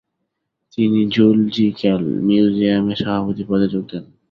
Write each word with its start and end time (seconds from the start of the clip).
তিনি 0.73 0.99
জ্যুলজিক্যাল 1.13 2.03
মিউজিয়ামের 2.27 2.97
সভাপতি 3.01 3.43
পদে 3.49 3.67
যোগ 3.73 3.83
দেন। 3.91 4.03